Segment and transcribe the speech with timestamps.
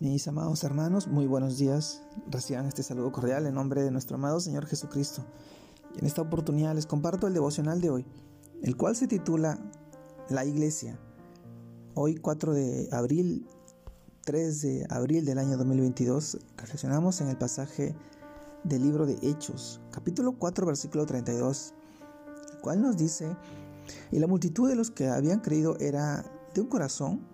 [0.00, 2.02] Mis amados hermanos, muy buenos días.
[2.28, 5.24] Reciban este saludo cordial en nombre de nuestro amado Señor Jesucristo.
[5.94, 8.06] Y en esta oportunidad les comparto el devocional de hoy,
[8.62, 9.56] el cual se titula
[10.28, 10.98] La Iglesia.
[11.94, 13.46] Hoy 4 de abril,
[14.24, 17.94] 3 de abril del año 2022, reflexionamos en el pasaje
[18.64, 21.72] del libro de Hechos, capítulo 4, versículo 32,
[22.52, 23.36] el cual nos dice,
[24.10, 27.33] y la multitud de los que habían creído era de un corazón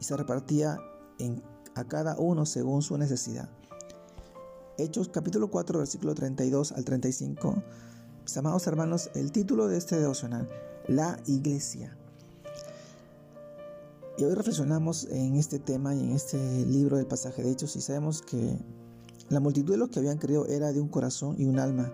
[0.00, 0.78] y se repartía
[1.18, 1.42] en,
[1.74, 3.48] a cada uno según su necesidad.
[4.76, 7.62] Hechos capítulo 4 versículo 32 al 35.
[8.22, 10.48] Mis amados hermanos, el título de este devocional,
[10.86, 11.96] La Iglesia.
[14.16, 17.80] Y hoy reflexionamos en este tema y en este libro del pasaje de Hechos y
[17.80, 18.58] sabemos que
[19.28, 21.92] la multitud de los que habían creído era de un corazón y un alma.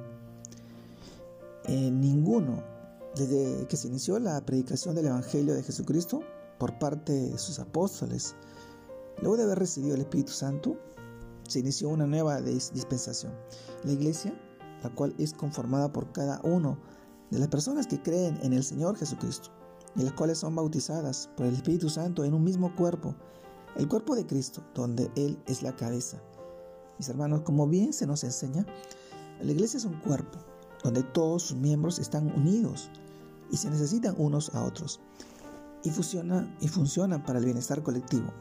[1.67, 2.63] Eh, ninguno,
[3.17, 6.23] desde que se inició la predicación del Evangelio de Jesucristo,
[6.59, 8.35] por parte de sus apóstoles.
[9.21, 10.77] Luego de haber recibido el Espíritu Santo,
[11.49, 13.33] se inició una nueva dispensación.
[13.85, 14.33] La iglesia,
[14.83, 16.79] la cual es conformada por cada uno
[17.31, 19.51] de las personas que creen en el Señor Jesucristo
[19.97, 23.15] y las cuales son bautizadas por el Espíritu Santo en un mismo cuerpo,
[23.77, 26.21] el cuerpo de Cristo, donde Él es la cabeza.
[26.99, 28.65] Mis hermanos, como bien se nos enseña,
[29.41, 30.39] la iglesia es un cuerpo
[30.83, 32.91] donde todos sus miembros están unidos
[33.51, 35.01] y se necesitan unos a otros
[35.85, 38.33] y funciona, y funciona para el bienestar colectivo,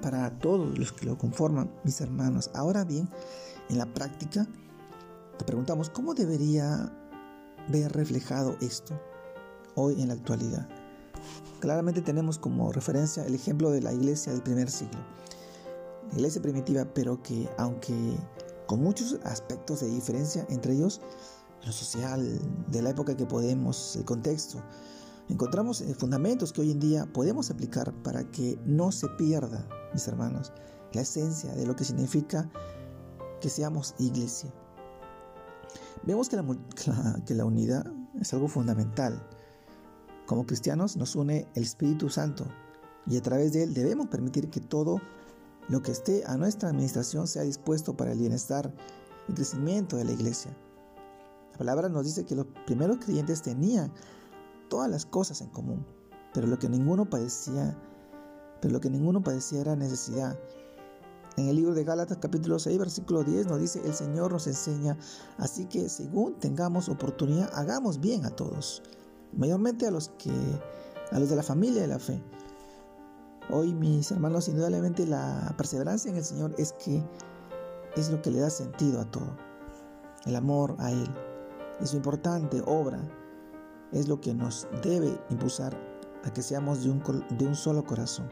[0.00, 2.50] para todos los que lo conforman, mis hermanos.
[2.54, 3.08] Ahora bien,
[3.68, 4.48] en la práctica,
[5.38, 6.92] te preguntamos cómo debería
[7.68, 8.98] ver reflejado esto
[9.76, 10.68] hoy en la actualidad.
[11.60, 14.98] Claramente tenemos como referencia el ejemplo de la iglesia del primer siglo,
[16.10, 17.94] la iglesia primitiva, pero que aunque
[18.66, 21.00] con muchos aspectos de diferencia entre ellos,
[21.64, 24.60] lo social, de la época que podemos, el contexto,
[25.32, 30.06] encontramos eh, fundamentos que hoy en día podemos aplicar para que no se pierda, mis
[30.06, 30.52] hermanos,
[30.92, 32.50] la esencia de lo que significa
[33.40, 34.52] que seamos iglesia.
[36.04, 36.44] Vemos que la,
[37.26, 37.86] que la unidad
[38.20, 39.26] es algo fundamental.
[40.26, 42.44] Como cristianos nos une el Espíritu Santo
[43.06, 45.00] y a través de él debemos permitir que todo
[45.68, 48.72] lo que esté a nuestra administración sea dispuesto para el bienestar
[49.28, 50.54] y crecimiento de la iglesia.
[51.52, 53.92] La palabra nos dice que los primeros creyentes tenían
[54.72, 55.84] todas las cosas en común,
[56.32, 57.76] pero lo que ninguno padecía,
[58.62, 60.34] pero lo que ninguno padecía era necesidad.
[61.36, 64.96] En el libro de Gálatas capítulo 6 versículo 10 nos dice, el Señor nos enseña,
[65.36, 68.82] así que según tengamos oportunidad, hagamos bien a todos,
[69.34, 70.32] mayormente a los que
[71.10, 72.22] a los de la familia de la fe.
[73.50, 77.04] Hoy, mis hermanos, indudablemente la perseverancia en el Señor es que
[77.94, 79.36] es lo que le da sentido a todo.
[80.24, 81.14] El amor a Él
[81.78, 83.06] es su importante obra
[83.92, 85.78] es lo que nos debe impulsar
[86.24, 88.28] a que seamos de un, de un solo corazón,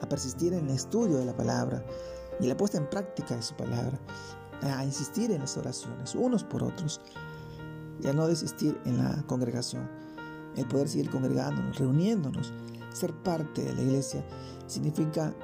[0.00, 1.84] a persistir en el estudio de la palabra
[2.40, 3.98] y la puesta en práctica de su palabra,
[4.62, 7.00] a insistir en las oraciones unos por otros
[8.00, 9.88] y a no desistir en la congregación.
[10.56, 12.52] El poder seguir congregándonos, reuniéndonos,
[12.92, 14.24] ser parte de la iglesia,
[14.66, 15.34] significa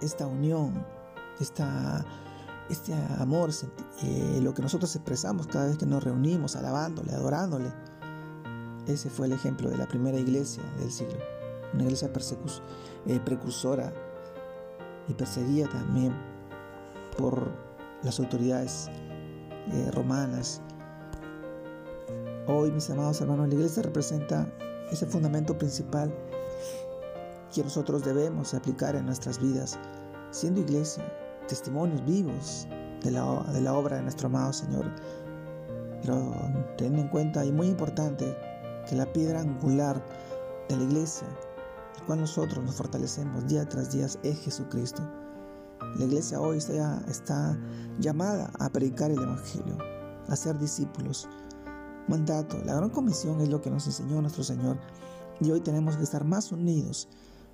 [0.00, 0.86] esta unión,
[1.40, 2.04] esta,
[2.70, 3.50] este amor,
[4.02, 7.72] eh, lo que nosotros expresamos cada vez que nos reunimos, alabándole, adorándole
[8.86, 11.18] ese fue el ejemplo de la primera iglesia del siglo,
[11.72, 12.10] una iglesia
[13.06, 13.92] eh, precursora
[15.08, 16.14] y perseguida también
[17.16, 17.50] por
[18.02, 18.88] las autoridades
[19.72, 20.60] eh, romanas.
[22.46, 24.46] Hoy, mis amados hermanos, la iglesia representa
[24.90, 26.14] ese fundamento principal
[27.54, 29.78] que nosotros debemos aplicar en nuestras vidas,
[30.30, 31.04] siendo iglesia,
[31.48, 32.66] testimonios vivos
[33.02, 34.90] de la, de la obra de nuestro amado Señor.
[36.02, 36.34] Pero
[36.76, 38.36] teniendo en cuenta y muy importante
[38.88, 40.04] que la piedra angular
[40.68, 41.26] de la iglesia,
[41.96, 45.02] el cual nosotros nos fortalecemos día tras día, es Jesucristo.
[45.96, 47.58] La iglesia hoy está, está
[47.98, 49.78] llamada a predicar el Evangelio,
[50.28, 51.28] a ser discípulos.
[52.08, 54.78] Mandato, la gran comisión es lo que nos enseñó nuestro Señor
[55.40, 57.08] y hoy tenemos que estar más unidos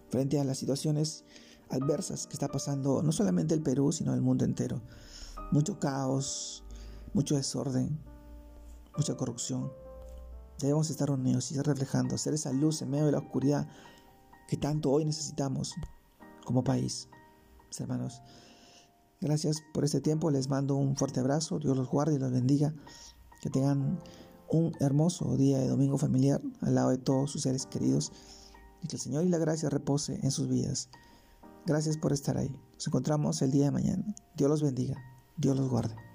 [0.08, 1.24] frente a las situaciones
[1.68, 4.82] adversas que está pasando no solamente el Perú, sino el mundo entero.
[5.52, 6.64] Mucho caos,
[7.14, 7.98] mucho desorden,
[8.96, 9.70] mucha corrupción.
[10.60, 13.66] Debemos estar unidos y reflejando, ser esa luz en medio de la oscuridad
[14.46, 15.74] que tanto hoy necesitamos
[16.44, 17.08] como país.
[17.78, 18.20] hermanos.
[19.20, 20.30] Gracias por este tiempo.
[20.30, 21.58] Les mando un fuerte abrazo.
[21.58, 22.74] Dios los guarde y los bendiga.
[23.40, 24.00] Que tengan
[24.48, 28.12] un hermoso día de domingo familiar al lado de todos sus seres queridos.
[28.82, 30.88] Y que el Señor y la gracia repose en sus vidas.
[31.64, 32.54] Gracias por estar ahí.
[32.74, 34.04] Nos encontramos el día de mañana.
[34.36, 34.96] Dios los bendiga.
[35.36, 36.09] Dios los guarde.